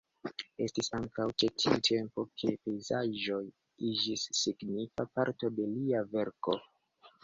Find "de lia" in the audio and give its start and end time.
5.63-6.07